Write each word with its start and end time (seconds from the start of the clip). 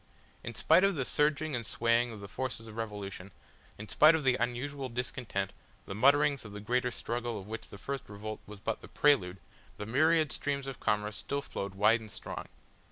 In 0.43 0.55
spite 0.55 0.83
of 0.83 0.95
the 0.95 1.05
surging 1.05 1.55
and 1.55 1.63
swaying 1.63 2.09
of 2.09 2.21
the 2.21 2.27
forces 2.27 2.65
of 2.67 2.75
revolution, 2.75 3.29
in 3.77 3.87
spite 3.87 4.15
of 4.15 4.23
the 4.23 4.35
unusual 4.35 4.89
discontent, 4.89 5.53
the 5.85 5.93
mutterings 5.93 6.43
of 6.43 6.53
the 6.53 6.59
greater 6.59 6.89
struggle 6.89 7.39
of 7.39 7.45
which 7.45 7.69
the 7.69 7.77
first 7.77 8.09
revolt 8.09 8.39
was 8.47 8.59
but 8.59 8.81
the 8.81 8.87
prelude, 8.87 9.37
the 9.77 9.85
myriad 9.85 10.31
streams 10.31 10.65
of 10.65 10.79
commerce 10.79 11.17
still 11.17 11.43
flowed 11.43 11.75
wide 11.75 11.99
and 11.99 12.09
strong. 12.09 12.47